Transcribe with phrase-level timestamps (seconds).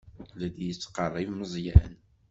[0.39, 1.93] La d-yettqerrib Meẓyan.